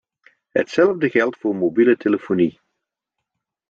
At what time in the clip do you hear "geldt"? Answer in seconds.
1.09-1.37